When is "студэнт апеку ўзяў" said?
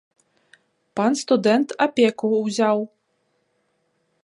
1.21-2.79